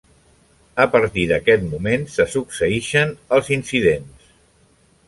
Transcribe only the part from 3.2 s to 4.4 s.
els incidents.